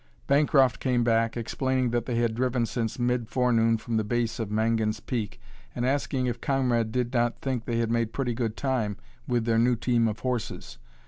[0.25, 4.49] Bancroft came back, explaining that they had driven since mid forenoon from the base of
[4.49, 5.39] Mangan's Peak,
[5.75, 9.59] and asking if Conrad did not think they had made pretty good time with their
[9.59, 10.79] new team of horses.